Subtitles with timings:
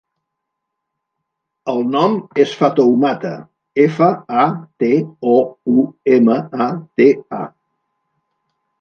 [1.73, 2.15] El nom
[2.45, 3.35] és Fatoumata:
[3.85, 4.09] efa,
[4.47, 4.49] a,
[4.85, 4.93] te,
[5.37, 5.39] o,
[5.79, 5.89] u,
[6.19, 7.11] ema, a, te,
[7.45, 7.49] a.